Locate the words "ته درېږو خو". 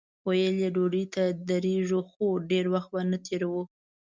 1.15-2.25